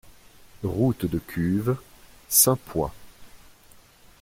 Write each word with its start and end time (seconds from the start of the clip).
Route 0.63 1.05
de 1.05 1.19
Cuves, 1.19 1.77
Saint-Pois 2.27 2.91